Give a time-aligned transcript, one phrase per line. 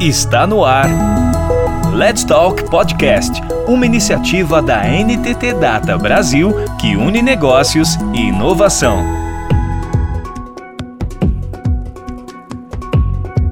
[0.00, 0.88] Está no ar.
[1.94, 9.04] Let's Talk Podcast, uma iniciativa da NTT Data Brasil que une negócios e inovação.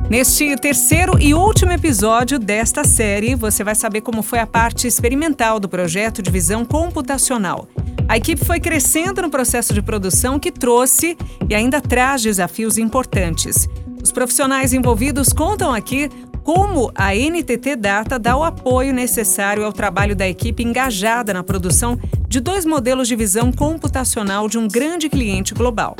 [0.09, 5.61] Neste terceiro e último episódio desta série, você vai saber como foi a parte experimental
[5.61, 7.69] do projeto de visão computacional.
[8.09, 11.15] A equipe foi crescendo no processo de produção que trouxe
[11.47, 13.69] e ainda traz desafios importantes.
[14.03, 16.09] Os profissionais envolvidos contam aqui
[16.49, 22.01] como a NTT Data dá o apoio necessário ao trabalho da equipe engajada na produção
[22.27, 25.95] de dois modelos de visão computacional de um grande cliente global.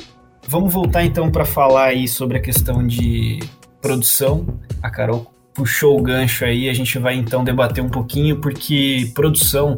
[0.47, 3.41] Vamos voltar então para falar aí sobre a questão de
[3.83, 4.59] produção.
[4.83, 9.77] A Carol puxou o gancho aí, a gente vai então debater um pouquinho, porque produção,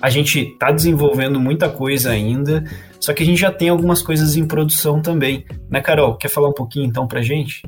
[0.00, 2.62] a gente está desenvolvendo muita coisa ainda,
[3.00, 5.44] só que a gente já tem algumas coisas em produção também.
[5.68, 6.16] Né, Carol?
[6.16, 7.62] Quer falar um pouquinho então para gente?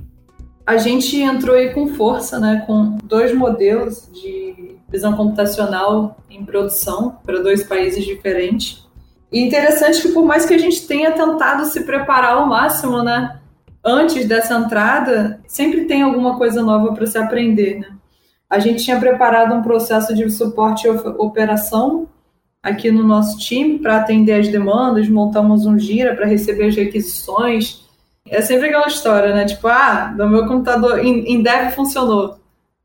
[0.66, 7.18] A gente entrou aí com força, né, com dois modelos de visão computacional em produção
[7.24, 8.84] para dois países diferentes.
[9.30, 13.38] E interessante que por mais que a gente tenha tentado se preparar ao máximo, né,
[13.84, 17.88] antes dessa entrada, sempre tem alguma coisa nova para se aprender, né?
[18.48, 22.08] A gente tinha preparado um processo de suporte e operação
[22.62, 27.85] aqui no nosso time para atender as demandas, montamos um gira para receber as requisições,
[28.28, 29.44] é sempre aquela história, né?
[29.44, 32.38] Tipo, ah, no meu computador, em, dev funcionou,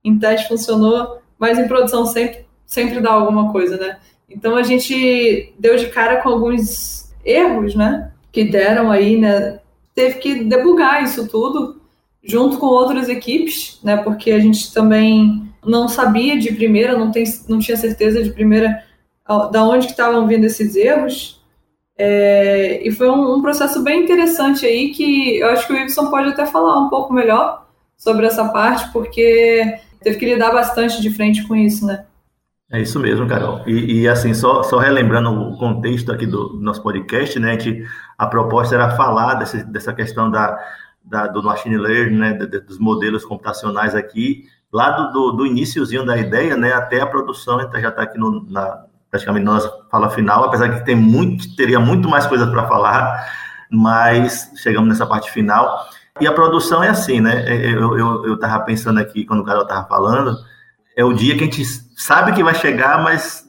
[0.03, 3.97] em teste funcionou, mas em produção sempre, sempre dá alguma coisa, né?
[4.29, 8.11] Então a gente deu de cara com alguns erros, né?
[8.31, 9.59] Que deram aí, né?
[9.93, 11.81] Teve que debugar isso tudo
[12.23, 13.97] junto com outras equipes, né?
[13.97, 18.83] Porque a gente também não sabia de primeira, não, tem, não tinha certeza de primeira
[19.51, 21.40] da onde que estavam vindo esses erros.
[21.97, 26.09] É, e foi um, um, processo bem interessante aí que eu acho que o Ibson
[26.09, 31.11] pode até falar um pouco melhor sobre essa parte, porque teve que lidar bastante de
[31.11, 32.05] frente com isso, né?
[32.71, 33.61] É isso mesmo, Carol.
[33.67, 37.57] E, e assim, só, só relembrando o contexto aqui do, do nosso podcast, né?
[37.57, 37.83] Que
[38.17, 40.57] a proposta era falar desse, dessa questão da,
[41.03, 42.33] da, do machine learning, né?
[42.33, 46.71] dos modelos computacionais aqui, lá do, do, do iníciozinho da ideia, né?
[46.71, 50.85] Até a produção, então já está aqui no, na, praticamente nossa fala final, apesar que
[50.85, 53.29] tem muito, teria muito mais coisas para falar,
[53.69, 55.85] mas chegamos nessa parte final.
[56.19, 57.43] E a produção é assim, né?
[57.45, 60.37] É, é, eu estava pensando aqui, quando o Carol estava falando,
[60.95, 61.63] é o dia que a gente
[61.95, 63.45] sabe que vai chegar, mas,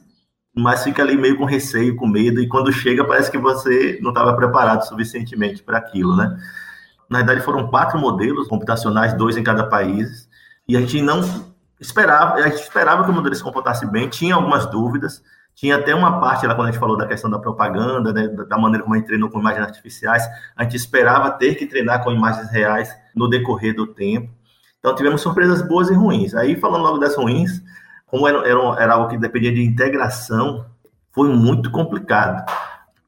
[0.55, 4.11] mas fica ali meio com receio, com medo, e quando chega parece que você não
[4.11, 6.37] estava preparado suficientemente para aquilo, né?
[7.09, 10.27] Na verdade, foram quatro modelos computacionais, dois em cada país,
[10.67, 11.21] e a gente não
[11.79, 15.21] esperava, a gente esperava que o modelo se comportasse bem, tinha algumas dúvidas,
[15.55, 18.57] tinha até uma parte lá, quando a gente falou da questão da propaganda, né, da
[18.57, 22.11] maneira como a gente treinou com imagens artificiais, a gente esperava ter que treinar com
[22.11, 24.29] imagens reais no decorrer do tempo.
[24.79, 26.33] Então, tivemos surpresas boas e ruins.
[26.33, 27.61] Aí, falando logo das ruins,
[28.07, 30.65] como era, era, era algo que dependia de integração,
[31.11, 32.43] foi muito complicado.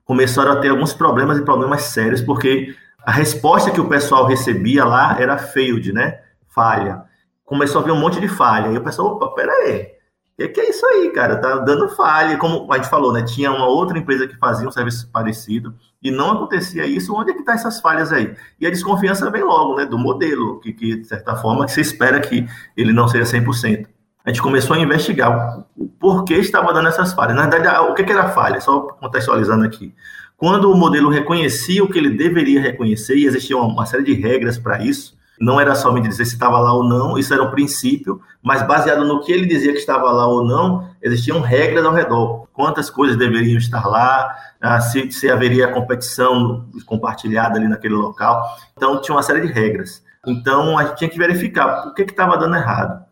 [0.05, 4.85] Começaram a ter alguns problemas e problemas sérios, porque a resposta que o pessoal recebia
[4.85, 6.21] lá era failed, né?
[6.47, 7.03] Falha.
[7.43, 8.69] Começou a ver um monte de falha.
[8.69, 9.94] E o pessoal, opa, peraí,
[10.37, 13.23] e que é isso aí, cara, tá dando falha, como a gente falou, né?
[13.23, 15.73] Tinha uma outra empresa que fazia um serviço parecido
[16.03, 17.15] e não acontecia isso.
[17.15, 18.35] Onde é que tá essas falhas aí?
[18.59, 19.85] E a desconfiança vem logo, né?
[19.85, 22.45] Do modelo, que, que de certa forma você espera que
[22.75, 23.87] ele não seja 100%.
[24.25, 27.35] A gente começou a investigar o porquê estava dando essas falhas.
[27.35, 28.59] Na verdade, o que, que era falha?
[28.59, 29.95] Só contextualizando aqui.
[30.35, 34.13] Quando o modelo reconhecia o que ele deveria reconhecer, e existia uma, uma série de
[34.13, 37.51] regras para isso, não era somente dizer se estava lá ou não, isso era um
[37.51, 41.93] princípio, mas baseado no que ele dizia que estava lá ou não, existiam regras ao
[41.93, 42.47] redor.
[42.53, 48.43] Quantas coisas deveriam estar lá, ah, se, se haveria competição compartilhada ali naquele local.
[48.77, 50.03] Então, tinha uma série de regras.
[50.25, 53.03] Então, a gente tinha que verificar o que estava dando errado.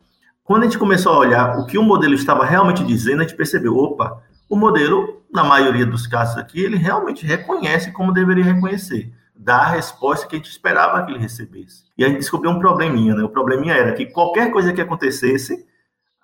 [0.43, 3.35] Quando a gente começou a olhar o que o modelo estava realmente dizendo, a gente
[3.35, 9.13] percebeu, opa, o modelo, na maioria dos casos aqui, ele realmente reconhece como deveria reconhecer
[9.35, 11.83] dar a resposta que a gente esperava que ele recebesse.
[11.97, 13.23] E a gente descobriu um probleminha, né?
[13.23, 15.65] O probleminha era que qualquer coisa que acontecesse,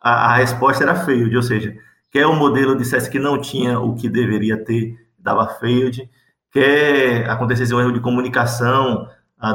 [0.01, 1.75] a, a resposta era failed, ou seja,
[2.11, 6.09] quer o modelo dissesse que não tinha o que deveria ter, dava failed,
[6.51, 9.07] quer acontecesse um erro de comunicação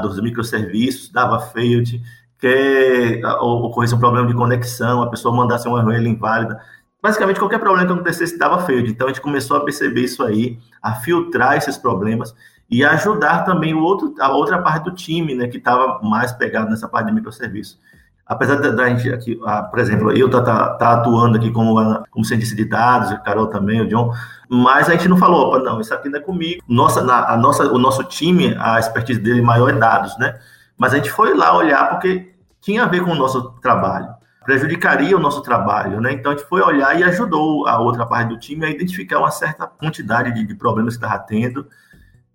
[0.02, 2.02] dos microserviços, dava failed,
[2.38, 6.60] quer ocorresse um problema de conexão, a pessoa mandasse uma URL inválida,
[7.02, 8.90] basicamente qualquer problema que acontecesse dava failed.
[8.90, 12.34] Então a gente começou a perceber isso aí, a filtrar esses problemas
[12.74, 16.68] e ajudar também o outro, a outra parte do time, né, que estava mais pegado
[16.68, 17.78] nessa parte de microserviço.
[18.26, 19.38] Apesar da, gente aqui,
[19.70, 23.46] por exemplo, eu tá, tá, tá, atuando aqui como, como cientista de dados, a Carol
[23.46, 24.12] também, o John,
[24.48, 26.64] mas a gente não falou, opa, não, isso aqui não é comigo.
[26.66, 30.36] Nossa, na, a nossa, o nosso time, a expertise dele maior é dados, né?
[30.76, 34.08] Mas a gente foi lá olhar porque tinha a ver com o nosso trabalho,
[34.44, 36.12] prejudicaria o nosso trabalho, né?
[36.12, 39.30] Então a gente foi olhar e ajudou a outra parte do time a identificar uma
[39.30, 41.68] certa quantidade de, de problemas que estava tendo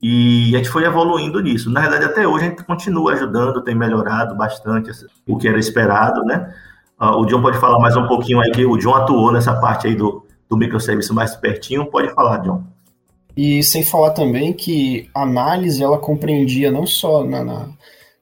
[0.01, 1.69] e a gente foi evoluindo nisso.
[1.69, 4.89] Na verdade, até hoje a gente continua ajudando, tem melhorado bastante
[5.27, 6.53] o que era esperado, né?
[6.99, 9.87] Uh, o John pode falar mais um pouquinho aí, que o John atuou nessa parte
[9.87, 11.85] aí do, do microserviço mais pertinho.
[11.85, 12.63] Pode falar, John.
[13.35, 17.69] E sem falar também que a análise, ela compreendia não só na, na,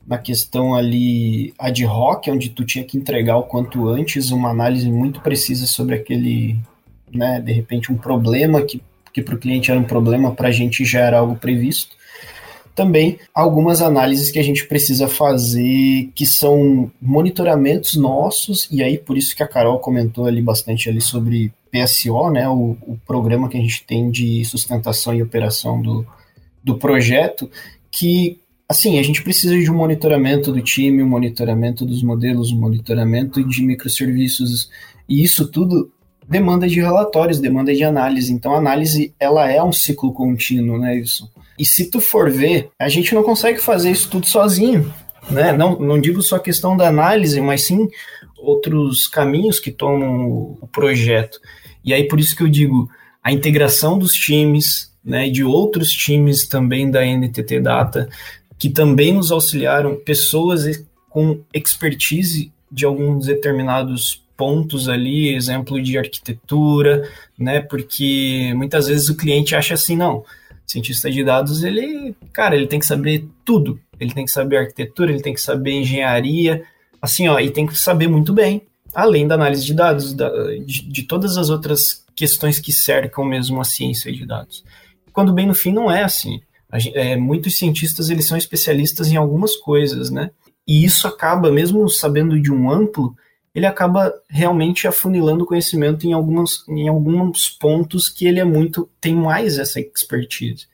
[0.05, 4.89] na questão ali ad hoc, onde tu tinha que entregar o quanto antes uma análise
[4.91, 6.59] muito precisa sobre aquele,
[7.11, 8.81] né, de repente um problema que
[9.17, 11.95] que para o cliente era um problema, para a gente já era algo previsto.
[12.75, 19.17] Também algumas análises que a gente precisa fazer, que são monitoramentos nossos, e aí por
[19.17, 23.57] isso que a Carol comentou ali bastante ali sobre PSO, né, o, o programa que
[23.57, 26.05] a gente tem de sustentação e operação do,
[26.63, 27.49] do projeto,
[27.89, 28.39] que
[28.69, 33.43] assim, a gente precisa de um monitoramento do time, um monitoramento dos modelos, um monitoramento
[33.43, 34.69] de microserviços,
[35.09, 35.91] e isso tudo
[36.27, 38.33] demanda de relatórios, demanda de análise.
[38.33, 41.29] Então, a análise, ela é um ciclo contínuo, né, isso.
[41.57, 44.93] E se tu for ver, a gente não consegue fazer isso tudo sozinho,
[45.29, 45.51] né?
[45.51, 47.87] Não, não digo só questão da análise, mas sim
[48.37, 51.39] outros caminhos que tomam o projeto.
[51.83, 52.87] E aí, por isso que eu digo,
[53.23, 58.07] a integração dos times, né, de outros times também da NTT Data,
[58.59, 67.09] que também nos auxiliaram, pessoas com expertise de alguns determinados pontos ali, exemplo de arquitetura,
[67.37, 67.59] né?
[67.59, 70.23] Porque muitas vezes o cliente acha assim, não,
[70.65, 73.79] cientista de dados, ele, cara, ele tem que saber tudo.
[73.99, 76.63] Ele tem que saber arquitetura, ele tem que saber engenharia,
[77.01, 78.61] assim, ó, e tem que saber muito bem,
[78.93, 80.29] além da análise de dados, da,
[80.65, 84.63] de, de todas as outras questões que cercam mesmo a ciência de dados.
[85.13, 86.41] Quando bem no fim não é assim.
[86.93, 90.29] é, muitos cientistas eles são especialistas em algumas coisas, né?
[90.67, 93.15] E isso acaba, mesmo sabendo de um amplo,
[93.57, 98.87] ele acaba realmente afunilando o conhecimento em, algumas, em alguns pontos que ele é muito,
[99.01, 100.67] tem mais essa expertise.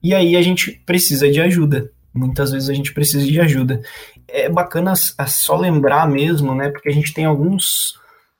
[0.00, 1.90] E aí a gente precisa de ajuda.
[2.14, 3.82] Muitas vezes a gente precisa de ajuda.
[4.28, 6.68] É bacana só lembrar mesmo, né?
[6.68, 7.98] Porque a gente tem alguns,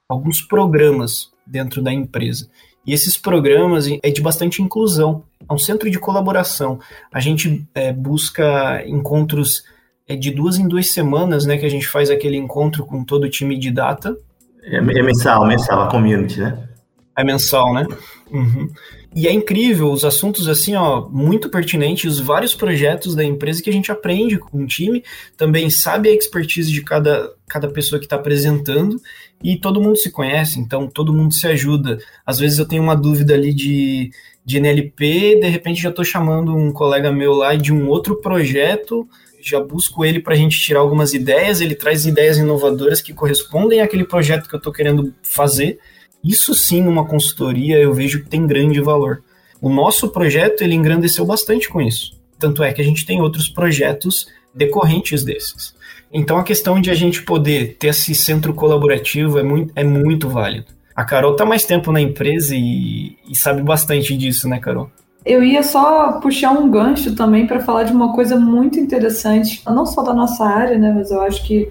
[0.09, 2.49] alguns programas dentro da empresa.
[2.87, 5.25] E esses programas é de bastante inclusão.
[5.49, 6.79] É um centro de colaboração.
[7.13, 9.65] A gente é, busca encontros
[10.11, 13.25] é de duas em duas semanas, né, que a gente faz aquele encontro com todo
[13.25, 14.17] o time de data.
[14.65, 16.69] É, é mensal, mensal, a community, né?
[17.17, 17.87] É mensal, né?
[18.29, 18.69] Uhum.
[19.15, 23.71] E é incrível, os assuntos assim, ó, muito pertinentes, os vários projetos da empresa que
[23.71, 25.05] a gente aprende com o time,
[25.37, 29.01] também sabe a expertise de cada, cada pessoa que está apresentando
[29.43, 31.99] e todo mundo se conhece, então todo mundo se ajuda.
[32.25, 34.11] Às vezes eu tenho uma dúvida ali de,
[34.45, 39.09] de NLP, de repente já estou chamando um colega meu lá de um outro projeto
[39.43, 43.81] já busco ele para a gente tirar algumas ideias, ele traz ideias inovadoras que correspondem
[43.81, 45.79] àquele projeto que eu estou querendo fazer.
[46.23, 49.23] Isso sim, numa consultoria, eu vejo que tem grande valor.
[49.61, 52.19] O nosso projeto, ele engrandeceu bastante com isso.
[52.39, 55.75] Tanto é que a gente tem outros projetos decorrentes desses.
[56.13, 60.29] Então, a questão de a gente poder ter esse centro colaborativo é muito, é muito
[60.29, 60.67] válido.
[60.95, 64.91] A Carol está mais tempo na empresa e, e sabe bastante disso, né, Carol?
[65.25, 69.87] Eu ia só puxar um gancho também para falar de uma coisa muito interessante, não
[69.87, 71.69] só da nossa área, né, mas eu acho que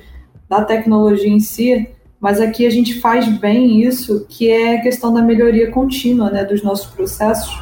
[0.47, 5.13] da tecnologia em si, mas aqui a gente faz bem isso, que é a questão
[5.13, 7.61] da melhoria contínua né, dos nossos processos.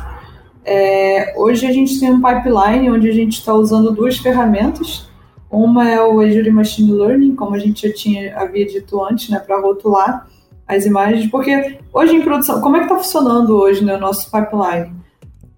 [0.66, 5.07] É, hoje a gente tem um pipeline onde a gente está usando duas ferramentas.
[5.50, 9.39] Uma é o Azure Machine Learning, como a gente já tinha havia dito antes, né,
[9.39, 10.27] para rotular
[10.68, 14.30] as imagens, porque hoje em produção, como é que está funcionando hoje né, o nosso
[14.30, 14.92] pipeline?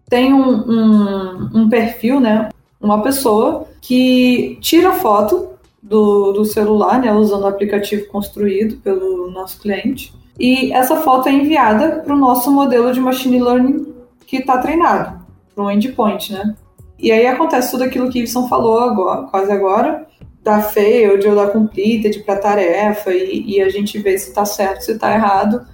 [0.10, 2.50] tem um, um, um perfil, né?
[2.82, 7.14] Uma pessoa que tira foto do, do celular, né?
[7.14, 10.14] Usando o aplicativo construído pelo nosso cliente.
[10.38, 13.94] E essa foto é enviada para o nosso modelo de machine learning
[14.26, 15.20] que está treinado,
[15.54, 16.56] para um endpoint, né?
[17.00, 20.06] E aí acontece tudo aquilo que o Ibson falou agora, quase agora,
[20.44, 24.82] da failed ou da completed para tarefa, e, e, a gente vê se está certo,
[24.82, 25.66] se está errado,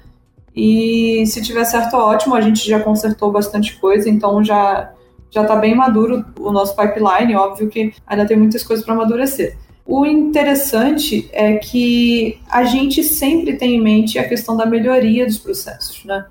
[0.55, 4.91] e se tiver certo, ótimo, a gente já consertou bastante coisa, então já
[5.32, 9.58] já está bem maduro o nosso pipeline, óbvio que ainda tem muitas coisas para amadurecer.
[9.86, 15.38] O interessante é que a gente sempre tem em mente a questão da melhoria dos
[15.38, 16.25] processos, né?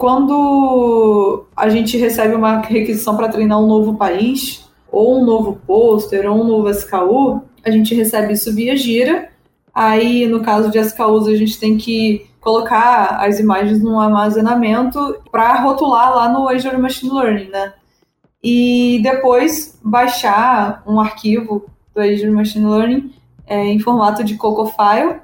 [0.00, 6.24] Quando a gente recebe uma requisição para treinar um novo país, ou um novo pôster,
[6.24, 9.28] ou um novo SKU, a gente recebe isso via Gira.
[9.74, 15.60] Aí, no caso de SKUs, a gente tem que colocar as imagens no armazenamento para
[15.60, 17.74] rotular lá no Azure Machine Learning, né?
[18.42, 23.12] E depois baixar um arquivo do Azure Machine Learning
[23.46, 25.20] é, em formato de Coco File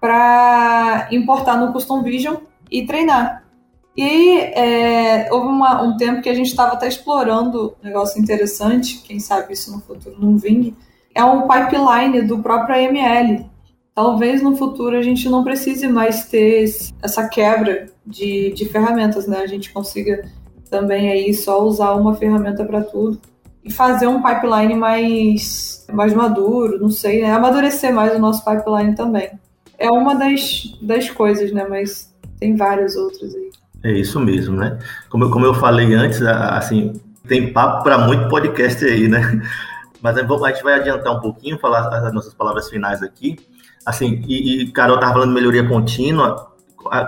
[0.00, 2.34] para importar no Custom Vision
[2.68, 3.43] e treinar.
[3.96, 9.02] E é, houve uma, um tempo que a gente estava até explorando um negócio interessante,
[9.06, 10.76] quem sabe isso no futuro não vingue,
[11.14, 13.48] é um pipeline do próprio AML.
[13.94, 16.64] Talvez no futuro a gente não precise mais ter
[17.00, 19.38] essa quebra de, de ferramentas, né?
[19.38, 20.28] A gente consiga
[20.68, 23.20] também aí só usar uma ferramenta para tudo
[23.62, 27.30] e fazer um pipeline mais, mais maduro, não sei, né?
[27.30, 29.30] Amadurecer mais o nosso pipeline também.
[29.78, 31.64] É uma das, das coisas, né?
[31.68, 33.50] Mas tem várias outras aí.
[33.84, 34.78] É isso mesmo, né?
[35.10, 36.94] Como, como eu falei antes, assim,
[37.28, 39.42] tem papo para muito podcast aí, né?
[40.00, 43.36] Mas a gente vai adiantar um pouquinho, falar as nossas palavras finais aqui.
[43.84, 46.50] Assim, e, e Carol estava falando de melhoria contínua,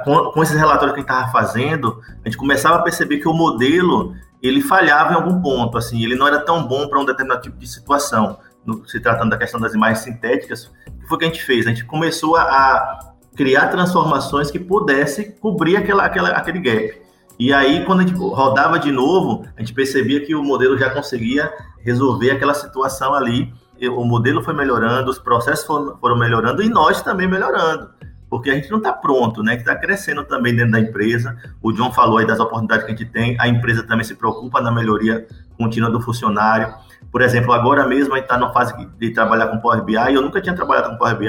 [0.05, 3.29] com, com esses relatórios que a gente estava fazendo, a gente começava a perceber que
[3.29, 7.05] o modelo ele falhava em algum ponto, assim, ele não era tão bom para um
[7.05, 8.39] determinado tipo de situação.
[8.65, 11.67] No, se tratando da questão das imagens sintéticas, o que foi que a gente fez?
[11.67, 17.07] A gente começou a, a criar transformações que pudesse cobrir aquela, aquela, aquele gap.
[17.39, 20.89] E aí, quando a gente rodava de novo, a gente percebia que o modelo já
[20.89, 23.53] conseguia resolver aquela situação ali.
[23.95, 27.91] O modelo foi melhorando, os processos foram, melhorando e nós também melhorando.
[28.31, 29.55] Porque a gente não está pronto, né?
[29.55, 31.37] Que está crescendo também dentro da empresa.
[31.63, 33.37] O John falou aí das oportunidades que a gente tem.
[33.39, 35.27] A empresa também se preocupa na melhoria
[35.59, 36.75] contínua do funcionário.
[37.13, 39.95] Por exemplo, agora mesmo a gente está na fase de trabalhar com Power BI.
[39.95, 41.29] Eu nunca tinha trabalhado com Power BI,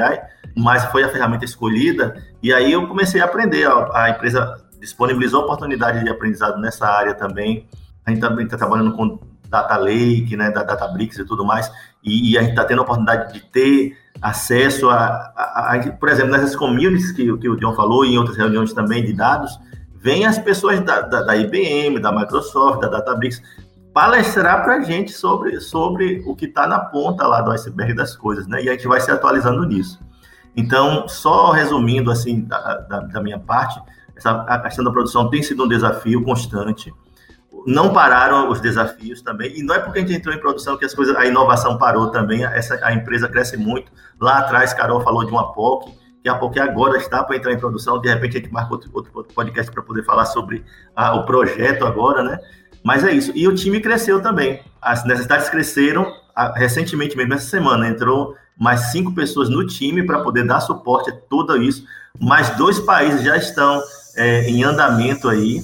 [0.58, 2.18] mas foi a ferramenta escolhida.
[2.42, 3.68] E aí eu comecei a aprender.
[3.94, 7.68] A, empresa disponibilizou oportunidade de aprendizado nessa área também.
[8.06, 11.72] A gente também está trabalhando com Data Lake, né, da Databricks e tudo mais.
[12.04, 16.10] E, e a gente está tendo a oportunidade de ter acesso a, a, a, por
[16.10, 19.60] exemplo, nessas communities que, que o John falou e em outras reuniões também de dados,
[20.02, 23.44] vem as pessoas da, da, da IBM, da Microsoft, da Databricks,
[23.94, 28.16] palestrar para a gente sobre, sobre o que está na ponta lá do iceberg das
[28.16, 28.64] coisas, né?
[28.64, 30.00] E a gente vai se atualizando nisso.
[30.58, 33.80] Então, só resumindo, assim, da, da, da minha parte,
[34.16, 36.92] essa, a questão da produção tem sido um desafio constante.
[37.68, 40.84] Não pararam os desafios também, e não é porque a gente entrou em produção que
[40.84, 43.92] as coisas, a inovação parou também, essa, a empresa cresce muito.
[44.20, 47.60] Lá atrás, Carol falou de uma POC, que a POC agora está para entrar em
[47.60, 51.26] produção, de repente a gente marca outro, outro podcast para poder falar sobre a, o
[51.26, 52.40] projeto agora, né?
[52.84, 53.32] Mas é isso.
[53.36, 54.62] E o time cresceu também.
[54.82, 56.12] As necessidades cresceram.
[56.56, 61.14] Recentemente, mesmo essa semana, entrou mais cinco pessoas no time para poder dar suporte a
[61.30, 61.86] tudo isso.
[62.20, 63.82] Mais dois países já estão
[64.16, 65.62] é, em andamento aí.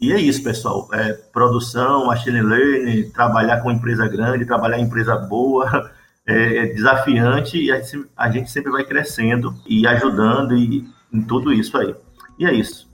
[0.00, 0.88] E é isso, pessoal.
[0.92, 5.90] É, produção, machine learning, trabalhar com empresa grande, trabalhar em empresa boa,
[6.26, 11.76] é, é desafiante e a gente, sempre vai crescendo e ajudando e, em tudo isso
[11.78, 11.94] aí.
[12.38, 12.90] E é isso.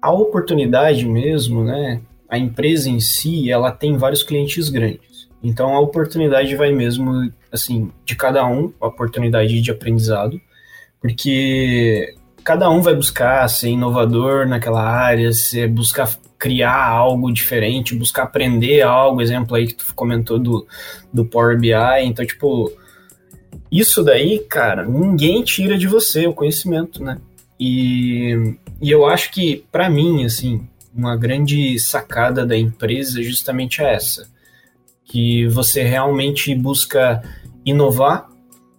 [0.00, 2.00] A oportunidade mesmo, né?
[2.30, 5.09] a empresa em si, ela tem vários clientes grandes.
[5.42, 10.40] Então a oportunidade vai mesmo, assim, de cada um, a oportunidade de aprendizado,
[11.00, 18.22] porque cada um vai buscar ser inovador naquela área, ser, buscar criar algo diferente, buscar
[18.24, 20.66] aprender algo, exemplo aí que tu comentou do,
[21.12, 22.72] do Power BI, então, tipo,
[23.70, 27.18] isso daí, cara, ninguém tira de você o conhecimento, né?
[27.58, 33.94] E, e eu acho que, para mim, assim, uma grande sacada da empresa justamente é
[33.94, 34.26] essa,
[35.10, 37.20] que você realmente busca
[37.66, 38.28] inovar,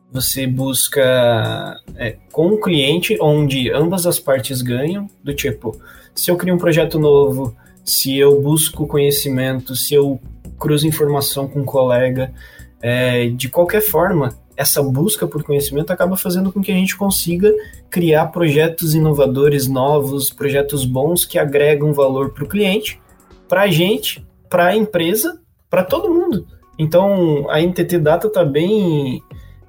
[0.09, 5.77] você busca é, com o cliente onde ambas as partes ganham, do tipo,
[6.15, 10.21] se eu crio um projeto novo, se eu busco conhecimento, se eu
[10.57, 12.33] cruzo informação com um colega,
[12.81, 17.53] é, de qualquer forma, essa busca por conhecimento acaba fazendo com que a gente consiga
[17.89, 23.01] criar projetos inovadores novos, projetos bons que agregam valor para o cliente,
[23.49, 26.45] para a gente, para a empresa, para todo mundo.
[26.77, 29.23] Então a NTT Data está bem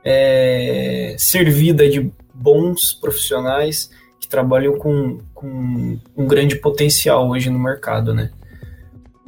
[0.04, 3.88] é, servida de bons profissionais
[4.21, 8.32] que trabalham com, com um grande potencial hoje no mercado, né?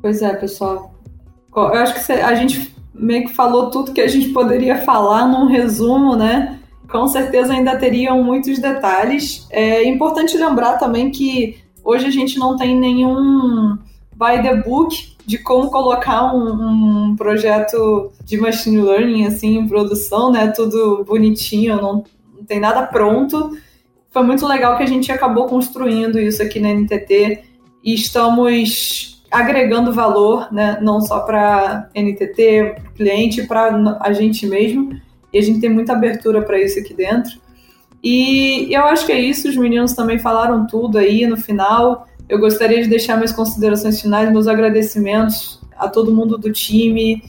[0.03, 0.93] Pois é, pessoal.
[1.55, 5.47] Eu acho que a gente meio que falou tudo que a gente poderia falar num
[5.47, 6.59] resumo, né?
[6.91, 9.47] Com certeza ainda teriam muitos detalhes.
[9.51, 13.79] É importante lembrar também que hoje a gente não tem nenhum
[14.17, 20.31] by the book de como colocar um, um projeto de machine learning assim em produção,
[20.31, 20.49] né?
[20.49, 22.05] Tudo bonitinho, não,
[22.37, 23.57] não tem nada pronto.
[24.11, 27.43] Foi muito legal que a gente acabou construindo isso aqui na NTT
[27.83, 34.97] e estamos agregando valor, né, não só para NTT, cliente, para a gente mesmo.
[35.33, 37.33] E a gente tem muita abertura para isso aqui dentro.
[38.03, 42.07] E eu acho que é isso, os meninos também falaram tudo aí no final.
[42.29, 47.23] Eu gostaria de deixar minhas considerações finais, meus agradecimentos a todo mundo do time,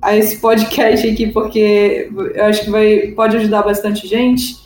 [0.00, 4.60] a esse podcast aqui, porque eu acho que vai, pode ajudar bastante gente.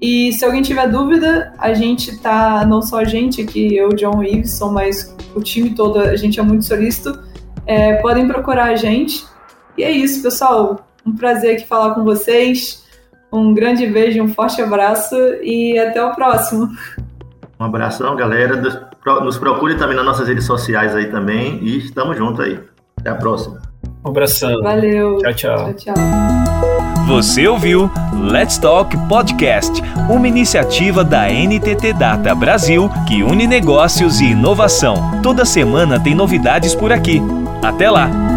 [0.00, 4.22] E se alguém tiver dúvida, a gente tá, não só a gente aqui, eu, John
[4.22, 7.18] e Iveson, mas o time todo, a gente é muito solícito.
[7.66, 9.26] É, podem procurar a gente.
[9.76, 10.88] E é isso, pessoal.
[11.04, 12.84] Um prazer aqui falar com vocês.
[13.30, 16.68] Um grande beijo, um forte abraço e até o próximo.
[17.60, 18.87] Um abração, galera.
[19.22, 22.58] Nos procure também nas nossas redes sociais aí também e estamos juntos aí.
[22.98, 23.60] Até a próxima.
[24.04, 24.62] Um abração.
[24.62, 25.18] Valeu.
[25.18, 25.74] Tchau, tchau.
[25.74, 26.38] Tchau, tchau.
[27.08, 27.90] Você ouviu
[28.30, 35.22] Let's Talk Podcast, uma iniciativa da NTT Data Brasil que une negócios e inovação.
[35.22, 37.22] Toda semana tem novidades por aqui.
[37.62, 38.27] Até lá!